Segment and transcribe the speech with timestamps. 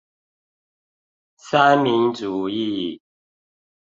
[1.37, 2.99] 三民主義